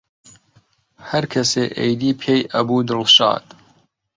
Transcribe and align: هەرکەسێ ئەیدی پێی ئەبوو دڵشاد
هەرکەسێ 1.09 1.65
ئەیدی 1.77 2.17
پێی 2.21 2.41
ئەبوو 2.53 2.85
دڵشاد 2.87 3.45